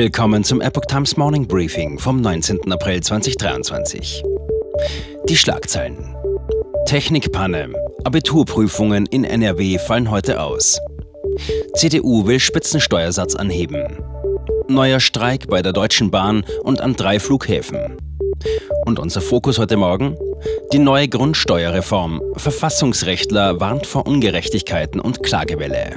Willkommen 0.00 0.44
zum 0.44 0.60
Epoch 0.60 0.84
Times 0.84 1.16
Morning 1.16 1.48
Briefing 1.48 1.98
vom 1.98 2.20
19. 2.20 2.70
April 2.70 3.00
2023. 3.00 4.22
Die 5.28 5.36
Schlagzeilen. 5.36 6.14
Technikpanne. 6.86 7.72
Abiturprüfungen 8.04 9.06
in 9.06 9.24
NRW 9.24 9.76
fallen 9.78 10.08
heute 10.08 10.40
aus. 10.40 10.78
CDU 11.74 12.28
will 12.28 12.38
Spitzensteuersatz 12.38 13.34
anheben. 13.34 13.98
Neuer 14.68 15.00
Streik 15.00 15.48
bei 15.48 15.62
der 15.62 15.72
Deutschen 15.72 16.12
Bahn 16.12 16.44
und 16.62 16.80
an 16.80 16.94
drei 16.94 17.18
Flughäfen. 17.18 17.96
Und 18.86 19.00
unser 19.00 19.20
Fokus 19.20 19.58
heute 19.58 19.76
Morgen? 19.76 20.16
Die 20.72 20.78
neue 20.78 21.08
Grundsteuerreform. 21.08 22.22
Verfassungsrechtler 22.36 23.58
warnt 23.58 23.84
vor 23.84 24.06
Ungerechtigkeiten 24.06 25.00
und 25.00 25.24
Klagewelle. 25.24 25.96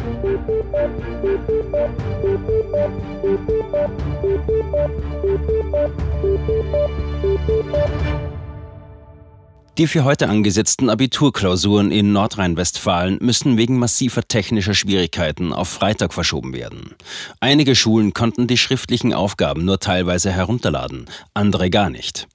Die 9.82 9.88
für 9.88 10.04
heute 10.04 10.30
angesetzten 10.30 10.92
Abiturklausuren 10.92 11.92
in 11.92 12.14
Nordrhein-Westfalen 12.14 13.18
müssen 13.20 13.58
wegen 13.58 13.80
massiver 13.80 14.22
technischer 14.22 14.76
Schwierigkeiten 14.76 15.54
auf 15.54 15.70
Freitag 15.70 16.14
verschoben 16.14 16.54
werden. 16.54 16.94
Einige 17.40 17.74
Schulen 17.74 18.14
konnten 18.14 18.46
die 18.46 18.60
schriftlichen 18.60 19.12
Aufgaben 19.12 19.66
nur 19.66 19.80
teilweise 19.80 20.32
herunterladen, 20.32 21.06
andere 21.34 21.72
gar 21.72 21.90
nicht. 21.90 22.28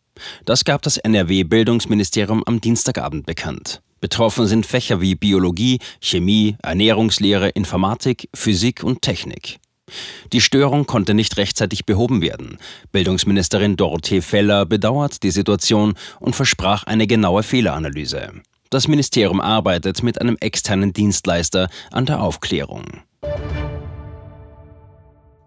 Das 0.44 0.64
gab 0.64 0.82
das 0.82 0.96
NRW-Bildungsministerium 0.96 2.42
am 2.44 2.60
Dienstagabend 2.60 3.26
bekannt. 3.26 3.80
Betroffen 4.00 4.48
sind 4.48 4.66
Fächer 4.66 5.00
wie 5.00 5.14
Biologie, 5.14 5.78
Chemie, 6.00 6.56
Ernährungslehre, 6.64 7.50
Informatik, 7.50 8.28
Physik 8.34 8.82
und 8.82 9.02
Technik. 9.02 9.60
Die 10.32 10.40
Störung 10.40 10.86
konnte 10.86 11.14
nicht 11.14 11.36
rechtzeitig 11.36 11.86
behoben 11.86 12.20
werden. 12.20 12.58
Bildungsministerin 12.92 13.76
Dorothee 13.76 14.20
Feller 14.20 14.66
bedauert 14.66 15.22
die 15.22 15.30
Situation 15.30 15.94
und 16.20 16.34
versprach 16.34 16.84
eine 16.84 17.06
genaue 17.06 17.42
Fehleranalyse. 17.42 18.32
Das 18.70 18.88
Ministerium 18.88 19.40
arbeitet 19.40 20.02
mit 20.02 20.20
einem 20.20 20.36
externen 20.40 20.92
Dienstleister 20.92 21.68
an 21.92 22.06
der 22.06 22.20
Aufklärung. 22.20 22.84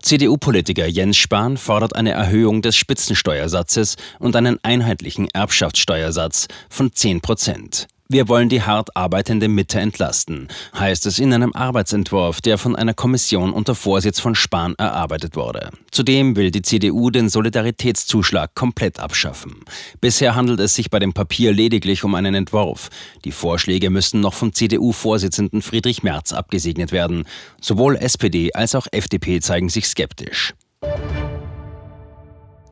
CDU-Politiker 0.02 0.88
Jens 0.88 1.18
Spahn 1.18 1.58
fordert 1.58 1.96
eine 1.96 2.12
Erhöhung 2.12 2.62
des 2.62 2.78
Spitzensteuersatzes 2.78 3.98
und 4.20 4.36
einen 4.36 4.58
einheitlichen 4.64 5.28
Erbschaftssteuersatz 5.30 6.48
von 6.70 6.94
10 6.94 7.20
Prozent. 7.22 7.88
Wir 8.12 8.28
wollen 8.28 8.50
die 8.50 8.64
hart 8.64 8.98
arbeitende 8.98 9.48
Mitte 9.48 9.80
entlasten, 9.80 10.48
heißt 10.74 11.06
es 11.06 11.20
in 11.20 11.32
einem 11.32 11.54
Arbeitsentwurf, 11.54 12.42
der 12.42 12.58
von 12.58 12.76
einer 12.76 12.96
Kommission 12.96 13.54
unter 13.54 13.76
Vorsitz 13.76 14.20
von 14.20 14.34
Spahn 14.34 14.74
erarbeitet 14.80 15.36
wurde. 15.36 15.70
Zudem 15.92 16.36
will 16.36 16.50
die 16.50 16.64
CDU 16.64 17.12
den 17.12 17.30
Solidaritätszuschlag 17.30 18.56
komplett 18.56 19.00
abschaffen. 19.00 19.58
Bisher 20.02 20.34
handelt 20.34 20.60
es 20.60 20.74
sich 20.74 20.90
bei 20.90 20.98
dem 20.98 21.14
Papier 21.14 21.54
lediglich 21.54 22.04
um 22.04 22.16
einen 22.16 22.34
Entwurf. 22.34 22.90
Die 23.26 23.32
Vorschläge 23.32 23.92
müssen 23.92 24.22
noch 24.22 24.34
vom 24.34 24.54
CDU-Vorsitzenden 24.54 25.62
Friedrich 25.62 26.02
Merz 26.02 26.34
abgesegnet 26.34 26.92
werden. 26.92 27.26
Sowohl 27.62 27.96
SPD 27.96 28.52
als 28.54 28.74
auch 28.74 28.88
FDP 28.92 29.40
zeigen 29.40 29.70
sich 29.70 29.88
skeptisch. 29.88 30.56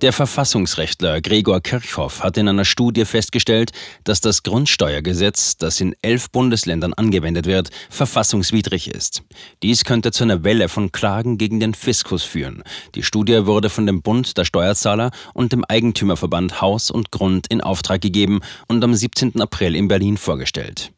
Der 0.01 0.13
Verfassungsrechtler 0.13 1.21
Gregor 1.21 1.59
Kirchhoff 1.59 2.21
hat 2.21 2.37
in 2.37 2.47
einer 2.47 2.65
Studie 2.65 3.03
festgestellt, 3.03 3.71
dass 4.03 4.21
das 4.21 4.43
Grundsteuergesetz, 4.43 5.57
das 5.57 5.81
in 5.81 5.95
elf 6.03 6.29
Bundesländern 6.29 6.93
angewendet 6.93 7.47
wird, 7.47 7.71
verfassungswidrig 7.89 8.89
ist. 8.89 9.23
Dies 9.63 9.85
könnte 9.85 10.11
zu 10.11 10.23
einer 10.23 10.43
Welle 10.43 10.69
von 10.69 10.91
Klagen 10.91 11.39
gegen 11.39 11.59
den 11.59 11.73
Fiskus 11.73 12.21
führen. 12.21 12.61
Die 12.93 13.01
Studie 13.01 13.47
wurde 13.47 13.71
von 13.71 13.87
dem 13.87 14.03
Bund 14.03 14.37
der 14.37 14.45
Steuerzahler 14.45 15.09
und 15.33 15.51
dem 15.51 15.65
Eigentümerverband 15.65 16.61
Haus 16.61 16.91
und 16.91 17.11
Grund 17.11 17.47
in 17.47 17.61
Auftrag 17.61 17.99
gegeben 17.99 18.41
und 18.67 18.83
am 18.83 18.93
17. 18.93 19.41
April 19.41 19.75
in 19.75 19.87
Berlin 19.87 20.17
vorgestellt. 20.17 20.91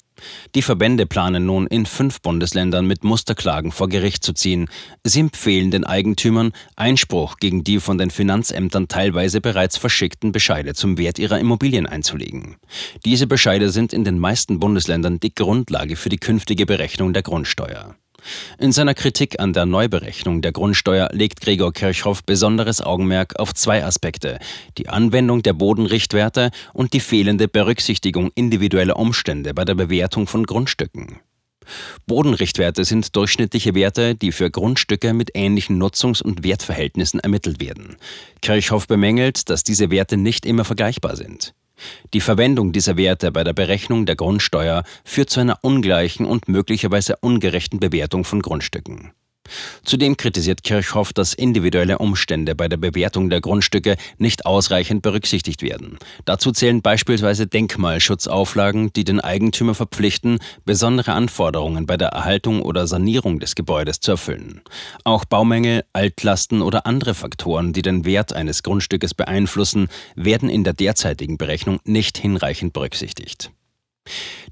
Die 0.56 0.62
Verbände 0.62 1.06
planen 1.06 1.46
nun 1.46 1.68
in 1.68 1.86
fünf 1.86 2.22
Bundesländern 2.22 2.86
mit 2.86 3.04
Musterklagen 3.04 3.72
vor 3.72 3.90
Gericht 3.90 4.24
zu 4.24 4.34
ziehen. 4.34 4.70
Sie 5.04 5.20
empfehlen 5.20 5.72
den 5.72 5.86
Eigentümern, 5.86 6.52
Einspruch 6.76 7.38
gegen 7.38 7.64
die 7.64 7.80
von 7.80 7.98
den 7.98 8.12
Finanzämtern 8.12 8.88
teilweise 8.88 9.42
bereits 9.42 9.78
verschickten 9.78 10.32
Bescheide 10.32 10.74
zum 10.74 10.98
Wert 10.98 11.20
ihrer 11.20 11.40
Immobilien 11.40 11.86
einzulegen. 11.86 12.58
Diese 13.06 13.28
Bescheide 13.28 13.70
sind 13.70 13.94
in 13.94 14.04
den 14.04 14.20
meisten 14.20 14.60
Bundesländern 14.60 15.20
die 15.20 15.34
Grundlage 15.34 15.96
für 15.96 16.10
die 16.10 16.18
künftige 16.18 16.66
Berechnung 16.66 17.14
der 17.14 17.24
Grundsteuer. 17.24 17.96
In 18.58 18.72
seiner 18.72 18.94
Kritik 18.94 19.40
an 19.40 19.54
der 19.54 19.66
Neuberechnung 19.66 20.42
der 20.42 20.52
Grundsteuer 20.52 21.10
legt 21.12 21.42
Gregor 21.42 21.74
Kirchhoff 21.74 22.24
besonderes 22.24 22.82
Augenmerk 22.82 23.40
auf 23.40 23.54
zwei 23.54 23.84
Aspekte, 23.84 24.40
die 24.78 24.90
Anwendung 24.90 25.44
der 25.44 25.54
Bodenrichtwerte 25.54 26.52
und 26.74 26.94
die 26.94 27.00
fehlende 27.00 27.48
Berücksichtigung 27.48 28.32
individueller 28.36 28.98
Umstände 28.98 29.54
bei 29.54 29.66
der 29.66 29.76
Bewertung 29.76 30.28
von 30.28 30.46
Grundstücken. 30.46 31.20
Bodenrichtwerte 32.08 32.84
sind 32.86 33.16
durchschnittliche 33.16 33.76
Werte, 33.76 34.16
die 34.16 34.32
für 34.32 34.50
Grundstücke 34.50 35.14
mit 35.14 35.32
ähnlichen 35.36 35.82
Nutzungs- 35.82 36.24
und 36.24 36.44
Wertverhältnissen 36.44 37.20
ermittelt 37.20 37.62
werden. 37.62 37.98
Kirchhoff 38.42 38.88
bemängelt, 38.88 39.50
dass 39.50 39.64
diese 39.64 39.92
Werte 39.92 40.18
nicht 40.18 40.46
immer 40.46 40.66
vergleichbar 40.66 41.16
sind. 41.16 41.54
Die 42.14 42.22
Verwendung 42.22 42.72
dieser 42.72 42.98
Werte 42.98 43.32
bei 43.32 43.44
der 43.44 43.54
Berechnung 43.54 44.06
der 44.06 44.16
Grundsteuer 44.16 44.84
führt 45.04 45.30
zu 45.30 45.40
einer 45.40 45.60
ungleichen 45.62 46.26
und 46.26 46.48
möglicherweise 46.48 47.16
ungerechten 47.18 47.80
Bewertung 47.80 48.24
von 48.24 48.42
Grundstücken. 48.42 49.12
Zudem 49.84 50.18
kritisiert 50.18 50.64
Kirchhoff, 50.64 51.14
dass 51.14 51.34
individuelle 51.34 51.98
Umstände 51.98 52.56
bei 52.56 52.68
der 52.68 52.78
Bewertung 52.78 53.30
der 53.30 53.42
Grundstücke 53.42 53.98
nicht 54.18 54.46
ausreichend 54.46 55.02
berücksichtigt 55.02 55.62
werden. 55.62 55.98
Dazu 56.26 56.52
zählen 56.52 56.82
beispielsweise 56.82 57.48
Denkmalschutzauflagen, 57.48 58.94
die 58.94 59.04
den 59.04 59.20
Eigentümer 59.20 59.76
verpflichten, 59.76 60.40
besondere 60.66 61.14
Anforderungen 61.14 61.86
bei 61.86 61.98
der 61.98 62.10
Erhaltung 62.10 62.62
oder 62.62 62.88
Sanierung 62.88 63.40
des 63.40 63.56
Gebäudes 63.56 64.00
zu 64.00 64.12
erfüllen. 64.12 64.62
Auch 65.04 65.26
Baumängel, 65.26 65.84
Altlasten 65.94 66.62
oder 66.62 66.86
andere 66.86 67.14
Faktoren, 67.14 67.74
die 67.74 67.82
den 67.82 68.06
Wert 68.06 68.34
eines 68.34 68.64
Grundstückes 68.64 69.14
beeinflussen, 69.14 69.88
werden 70.16 70.50
in 70.50 70.64
der 70.64 70.74
derzeitigen 70.74 71.38
Berechnung 71.38 71.80
nicht 71.84 72.18
hinreichend 72.18 72.74
berücksichtigt. 72.74 73.52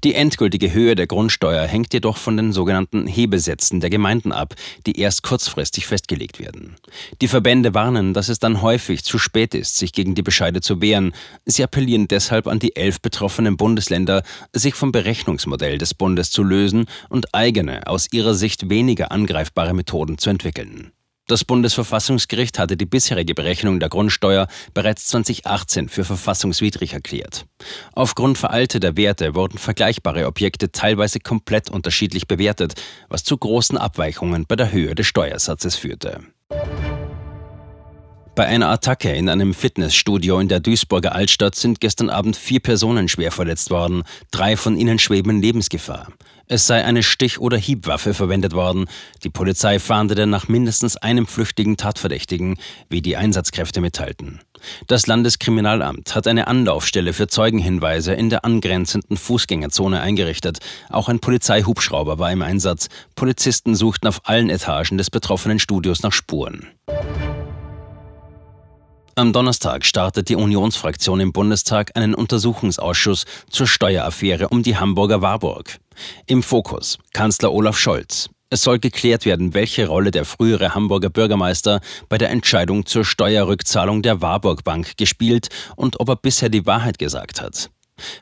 Die 0.04 0.14
endgültige 0.14 0.72
Höhe 0.72 0.94
der 0.94 1.06
Grundsteuer 1.06 1.66
hängt 1.66 1.92
jedoch 1.92 2.16
von 2.16 2.36
den 2.36 2.52
sogenannten 2.52 3.06
Hebesätzen 3.06 3.80
der 3.80 3.90
Gemeinden 3.90 4.32
ab, 4.32 4.54
die 4.86 4.98
erst 4.98 5.22
kurzfristig 5.22 5.86
festgelegt 5.86 6.38
werden. 6.38 6.76
Die 7.20 7.28
Verbände 7.28 7.74
warnen, 7.74 8.14
dass 8.14 8.28
es 8.28 8.38
dann 8.38 8.62
häufig 8.62 9.04
zu 9.04 9.18
spät 9.18 9.54
ist, 9.54 9.76
sich 9.76 9.92
gegen 9.92 10.14
die 10.14 10.22
Bescheide 10.22 10.60
zu 10.60 10.80
wehren. 10.80 11.12
Sie 11.44 11.62
appellieren 11.62 12.08
deshalb 12.08 12.46
an 12.46 12.58
die 12.58 12.76
elf 12.76 13.00
betroffenen 13.00 13.56
Bundesländer, 13.56 14.22
sich 14.52 14.74
vom 14.74 14.92
Berechnungsmodell 14.92 15.78
des 15.78 15.94
Bundes 15.94 16.30
zu 16.30 16.42
lösen 16.42 16.86
und 17.08 17.34
eigene, 17.34 17.86
aus 17.86 18.08
ihrer 18.12 18.34
Sicht 18.34 18.70
weniger 18.70 19.12
angreifbare 19.12 19.74
Methoden 19.74 20.18
zu 20.18 20.30
entwickeln. 20.30 20.92
Das 21.28 21.44
Bundesverfassungsgericht 21.44 22.58
hatte 22.58 22.78
die 22.78 22.86
bisherige 22.86 23.34
Berechnung 23.34 23.80
der 23.80 23.90
Grundsteuer 23.90 24.48
bereits 24.72 25.08
2018 25.08 25.90
für 25.90 26.02
verfassungswidrig 26.02 26.94
erklärt. 26.94 27.44
Aufgrund 27.92 28.38
veralteter 28.38 28.96
Werte 28.96 29.34
wurden 29.34 29.58
vergleichbare 29.58 30.26
Objekte 30.26 30.72
teilweise 30.72 31.20
komplett 31.20 31.68
unterschiedlich 31.68 32.28
bewertet, 32.28 32.80
was 33.10 33.24
zu 33.24 33.36
großen 33.36 33.76
Abweichungen 33.76 34.46
bei 34.48 34.56
der 34.56 34.72
Höhe 34.72 34.94
des 34.94 35.06
Steuersatzes 35.06 35.76
führte. 35.76 36.22
Bei 38.38 38.46
einer 38.46 38.68
Attacke 38.68 39.12
in 39.12 39.28
einem 39.28 39.52
Fitnessstudio 39.52 40.38
in 40.38 40.46
der 40.46 40.60
Duisburger 40.60 41.12
Altstadt 41.12 41.56
sind 41.56 41.80
gestern 41.80 42.08
Abend 42.08 42.36
vier 42.36 42.60
Personen 42.60 43.08
schwer 43.08 43.32
verletzt 43.32 43.72
worden. 43.72 44.04
Drei 44.30 44.56
von 44.56 44.76
ihnen 44.76 45.00
schweben 45.00 45.30
in 45.30 45.42
Lebensgefahr. 45.42 46.06
Es 46.46 46.68
sei 46.68 46.84
eine 46.84 47.02
Stich- 47.02 47.40
oder 47.40 47.56
Hiebwaffe 47.56 48.14
verwendet 48.14 48.52
worden. 48.52 48.84
Die 49.24 49.28
Polizei 49.28 49.80
fahndete 49.80 50.28
nach 50.28 50.46
mindestens 50.46 50.96
einem 50.96 51.26
flüchtigen 51.26 51.76
Tatverdächtigen, 51.76 52.58
wie 52.88 53.02
die 53.02 53.16
Einsatzkräfte 53.16 53.80
mitteilten. 53.80 54.38
Das 54.86 55.08
Landeskriminalamt 55.08 56.14
hat 56.14 56.28
eine 56.28 56.46
Anlaufstelle 56.46 57.14
für 57.14 57.26
Zeugenhinweise 57.26 58.14
in 58.14 58.30
der 58.30 58.44
angrenzenden 58.44 59.16
Fußgängerzone 59.16 60.00
eingerichtet. 60.00 60.60
Auch 60.90 61.08
ein 61.08 61.18
Polizeihubschrauber 61.18 62.20
war 62.20 62.30
im 62.30 62.42
Einsatz. 62.42 62.88
Polizisten 63.16 63.74
suchten 63.74 64.06
auf 64.06 64.20
allen 64.28 64.48
Etagen 64.48 64.96
des 64.96 65.10
betroffenen 65.10 65.58
Studios 65.58 66.04
nach 66.04 66.12
Spuren. 66.12 66.68
Am 69.18 69.32
Donnerstag 69.32 69.84
startet 69.84 70.28
die 70.28 70.36
Unionsfraktion 70.36 71.18
im 71.18 71.32
Bundestag 71.32 71.90
einen 71.96 72.14
Untersuchungsausschuss 72.14 73.24
zur 73.50 73.66
Steueraffäre 73.66 74.50
um 74.50 74.62
die 74.62 74.76
Hamburger 74.76 75.20
Warburg. 75.20 75.80
Im 76.26 76.40
Fokus 76.40 76.98
Kanzler 77.12 77.52
Olaf 77.52 77.76
Scholz. 77.76 78.30
Es 78.48 78.62
soll 78.62 78.78
geklärt 78.78 79.24
werden, 79.24 79.54
welche 79.54 79.88
Rolle 79.88 80.12
der 80.12 80.24
frühere 80.24 80.72
Hamburger 80.72 81.10
Bürgermeister 81.10 81.80
bei 82.08 82.16
der 82.16 82.30
Entscheidung 82.30 82.86
zur 82.86 83.04
Steuerrückzahlung 83.04 84.02
der 84.02 84.22
Warburg 84.22 84.62
Bank 84.62 84.96
gespielt 84.96 85.48
und 85.74 85.98
ob 85.98 86.10
er 86.10 86.16
bisher 86.16 86.48
die 86.48 86.64
Wahrheit 86.64 87.00
gesagt 87.00 87.42
hat. 87.42 87.70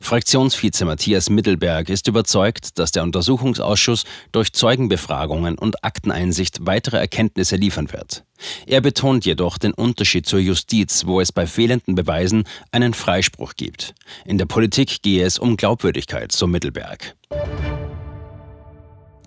Fraktionsvize 0.01 0.85
Matthias 0.85 1.31
Mittelberg 1.31 1.89
ist 1.89 2.09
überzeugt, 2.09 2.79
dass 2.79 2.93
der 2.93 3.03
Untersuchungsausschuss 3.03 4.05
durch 4.33 4.53
Zeugenbefragungen 4.53 5.59
und 5.59 5.85
Akteneinsicht 5.85 6.59
weitere 6.67 6.99
Erkenntnisse 6.99 7.57
liefern 7.57 7.93
wird. 7.93 8.25
Er 8.67 8.81
betont 8.81 9.25
jedoch 9.25 9.59
den 9.59 9.73
Unterschied 9.73 10.27
zur 10.27 10.41
Justiz, 10.41 11.07
wo 11.07 11.21
es 11.21 11.33
bei 11.33 11.47
fehlenden 11.47 11.95
Beweisen 11.95 12.45
einen 12.71 12.95
Freispruch 12.95 13.55
gibt. 13.57 13.95
In 14.25 14.39
der 14.39 14.47
Politik 14.47 15.03
gehe 15.03 15.25
es 15.25 15.39
um 15.39 15.57
Glaubwürdigkeit, 15.57 16.33
so 16.33 16.47
Mittelberg. 16.47 17.15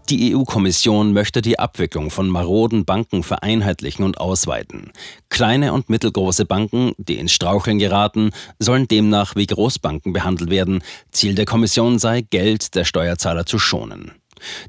Die 0.10 0.36
EU-Kommission 0.36 1.14
möchte 1.14 1.44
die 1.44 1.60
Abwicklung 1.60 2.10
von 2.10 2.30
maroden 2.30 2.84
Banken 2.84 3.22
vereinheitlichen 3.22 4.04
und 4.04 4.20
ausweiten. 4.20 4.92
Kleine 5.30 5.72
und 5.72 5.92
mittelgroße 5.92 6.46
Banken, 6.46 6.94
die 6.98 7.20
ins 7.20 7.32
Straucheln 7.32 7.78
geraten, 7.78 8.32
sollen 8.58 8.88
demnach 8.88 9.36
wie 9.36 9.46
Großbanken 9.46 10.12
behandelt 10.12 10.50
werden. 10.50 10.82
Ziel 11.12 11.36
der 11.36 11.46
Kommission 11.46 12.00
sei, 12.00 12.22
Geld 12.22 12.74
der 12.74 12.86
Steuerzahler 12.86 13.46
zu 13.46 13.60
schonen. 13.60 14.14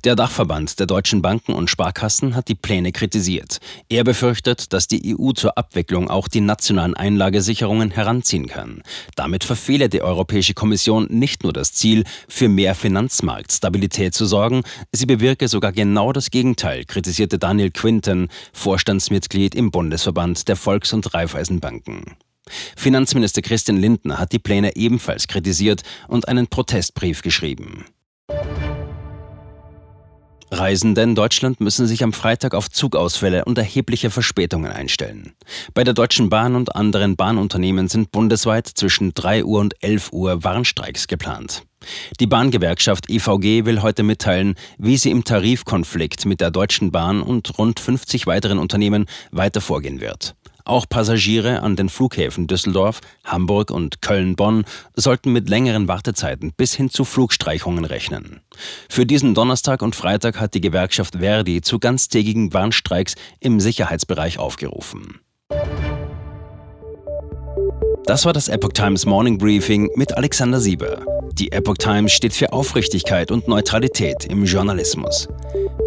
Der 0.05 0.17
Dachverband 0.17 0.79
der 0.79 0.87
deutschen 0.87 1.23
Banken 1.23 1.53
und 1.53 1.71
Sparkassen 1.71 2.35
hat 2.35 2.49
die 2.49 2.55
Pläne 2.55 2.93
kritisiert. 2.93 3.59
Er 3.89 4.05
befürchtet, 4.05 4.73
dass 4.73 4.89
die 4.89 5.17
EU 5.17 5.33
zur 5.33 5.57
Abwicklung 5.57 6.11
auch 6.11 6.29
die 6.29 6.41
nationalen 6.41 6.95
Einlagesicherungen 6.95 7.91
heranziehen 7.91 8.47
kann. 8.47 8.83
Damit 9.17 9.45
verfehle 9.45 9.89
die 9.89 10.03
Europäische 10.03 10.55
Kommission 10.55 11.07
nicht 11.11 11.43
nur 11.43 11.53
das 11.53 11.73
Ziel, 11.73 12.05
für 12.29 12.49
mehr 12.49 12.75
Finanzmarktstabilität 12.75 14.15
zu 14.15 14.27
sorgen, 14.27 14.63
sie 14.93 15.07
bewirke 15.07 15.49
sogar 15.49 15.73
genau 15.73 16.13
das 16.13 16.31
Gegenteil, 16.31 16.85
kritisierte 16.85 17.39
Daniel 17.39 17.71
Quinten, 17.71 18.29
Vorstandsmitglied 18.53 19.55
im 19.55 19.71
Bundesverband 19.71 20.49
der 20.49 20.57
Volks- 20.57 20.93
und 20.93 21.13
Raiffeisenbanken. 21.15 22.17
Finanzminister 22.77 23.43
Christian 23.43 23.79
Lindner 23.79 24.19
hat 24.19 24.33
die 24.33 24.39
Pläne 24.39 24.77
ebenfalls 24.77 25.29
kritisiert 25.29 25.83
und 26.09 26.29
einen 26.29 26.49
Protestbrief 26.49 27.23
geschrieben. 27.23 27.85
Reisende 30.51 31.03
in 31.03 31.15
Deutschland 31.15 31.61
müssen 31.61 31.87
sich 31.87 32.03
am 32.03 32.13
Freitag 32.13 32.55
auf 32.55 32.71
Zugausfälle 32.71 33.45
und 33.45 33.57
erhebliche 33.57 34.11
Verspätungen 34.11 34.73
einstellen. 34.73 35.33
Bei 35.75 35.85
der 35.85 35.95
Deutschen 35.95 36.29
Bahn 36.29 36.57
und 36.57 36.75
anderen 36.75 37.17
Bahnunternehmen 37.17 37.89
sind 37.89 38.11
bundesweit 38.11 38.67
zwischen 38.67 39.15
3 39.15 39.45
Uhr 39.45 39.61
und 39.61 39.75
11 39.83 40.13
Uhr 40.13 40.43
Warnstreiks 40.43 41.07
geplant. 41.07 41.63
Die 42.19 42.27
Bahngewerkschaft 42.27 43.09
EVG 43.09 43.65
will 43.65 43.81
heute 43.83 44.03
mitteilen, 44.03 44.55
wie 44.77 44.97
sie 44.97 45.11
im 45.11 45.25
Tarifkonflikt 45.25 46.27
mit 46.27 46.41
der 46.41 46.51
Deutschen 46.51 46.91
Bahn 46.91 47.23
und 47.23 47.57
rund 47.59 47.81
50 47.81 48.27
weiteren 48.27 48.59
Unternehmen 48.59 49.07
weiter 49.31 49.61
vorgehen 49.61 50.01
wird. 50.01 50.35
Auch 50.71 50.89
Passagiere 50.89 51.63
an 51.63 51.75
den 51.75 51.89
Flughäfen 51.89 52.47
Düsseldorf, 52.47 53.01
Hamburg 53.25 53.73
und 53.73 54.03
Köln-Bonn 54.03 54.65
sollten 54.95 55.33
mit 55.33 55.49
längeren 55.49 55.89
Wartezeiten 55.89 56.53
bis 56.57 56.75
hin 56.75 56.91
zu 56.91 57.05
Flugstreichungen 57.05 57.85
rechnen. 57.85 58.41
Für 58.89 59.05
diesen 59.05 59.35
Donnerstag 59.35 59.83
und 59.83 59.97
Freitag 59.97 60.39
hat 60.39 60.55
die 60.55 60.61
Gewerkschaft 60.61 61.17
Verdi 61.19 61.61
zu 61.61 61.81
ganztägigen 61.81 62.55
Warnstreiks 62.55 63.17
im 63.41 63.59
Sicherheitsbereich 63.59 64.39
aufgerufen. 64.39 65.19
Das 68.05 68.25
war 68.25 68.33
das 68.33 68.47
Epoch 68.47 68.73
Times 68.73 69.05
Morning 69.07 69.39
Briefing 69.39 69.91
mit 69.97 70.17
Alexander 70.17 70.61
Sieber. 70.61 71.05
Die 71.33 71.51
Epoch 71.51 71.79
Times 71.79 72.13
steht 72.13 72.33
für 72.33 72.53
Aufrichtigkeit 72.53 73.33
und 73.33 73.49
Neutralität 73.49 74.25
im 74.27 74.45
Journalismus. 74.45 75.29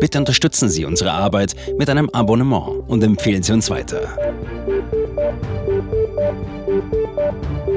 Bitte 0.01 0.19
unterstützen 0.19 0.67
Sie 0.67 0.83
unsere 0.83 1.13
Arbeit 1.13 1.55
mit 1.77 1.89
einem 1.89 2.09
Abonnement 2.09 2.83
und 2.89 3.01
empfehlen 3.01 3.43
Sie 3.43 3.53
uns 3.53 3.69
weiter. 3.69 4.17
Música 6.65 7.72